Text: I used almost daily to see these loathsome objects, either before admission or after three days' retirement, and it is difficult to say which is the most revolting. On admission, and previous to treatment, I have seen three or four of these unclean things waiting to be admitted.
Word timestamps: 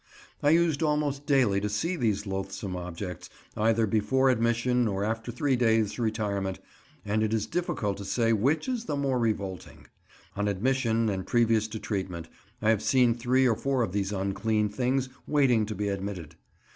I 0.41 0.49
used 0.49 0.81
almost 0.81 1.27
daily 1.27 1.61
to 1.61 1.69
see 1.69 1.95
these 1.95 2.25
loathsome 2.25 2.75
objects, 2.75 3.29
either 3.55 3.85
before 3.85 4.31
admission 4.31 4.87
or 4.87 5.03
after 5.03 5.31
three 5.31 5.55
days' 5.55 5.99
retirement, 5.99 6.57
and 7.05 7.21
it 7.21 7.35
is 7.35 7.45
difficult 7.45 7.97
to 7.97 8.03
say 8.05 8.33
which 8.33 8.67
is 8.67 8.85
the 8.85 8.95
most 8.95 9.21
revolting. 9.21 9.85
On 10.35 10.47
admission, 10.47 11.07
and 11.07 11.27
previous 11.27 11.67
to 11.67 11.79
treatment, 11.79 12.29
I 12.63 12.71
have 12.71 12.81
seen 12.81 13.13
three 13.13 13.47
or 13.47 13.55
four 13.55 13.83
of 13.83 13.91
these 13.91 14.11
unclean 14.11 14.69
things 14.69 15.09
waiting 15.27 15.67
to 15.67 15.75
be 15.75 15.87
admitted. 15.87 16.33